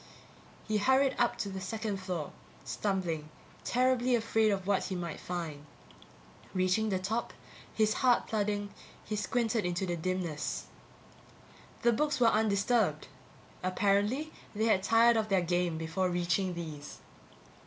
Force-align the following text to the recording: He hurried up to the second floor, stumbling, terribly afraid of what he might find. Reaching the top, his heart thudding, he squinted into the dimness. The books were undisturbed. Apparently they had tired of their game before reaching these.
He 0.67 0.79
hurried 0.79 1.15
up 1.19 1.37
to 1.37 1.49
the 1.49 1.61
second 1.61 1.97
floor, 1.97 2.31
stumbling, 2.65 3.29
terribly 3.63 4.15
afraid 4.15 4.49
of 4.49 4.65
what 4.65 4.85
he 4.85 4.95
might 4.95 5.19
find. 5.19 5.63
Reaching 6.55 6.89
the 6.89 6.97
top, 6.97 7.33
his 7.71 7.93
heart 8.01 8.27
thudding, 8.27 8.73
he 9.05 9.15
squinted 9.15 9.63
into 9.63 9.85
the 9.85 9.95
dimness. 9.95 10.65
The 11.83 11.93
books 11.93 12.19
were 12.19 12.29
undisturbed. 12.33 13.09
Apparently 13.61 14.31
they 14.55 14.65
had 14.65 14.81
tired 14.81 15.17
of 15.17 15.29
their 15.29 15.41
game 15.41 15.77
before 15.77 16.09
reaching 16.09 16.55
these. 16.55 16.97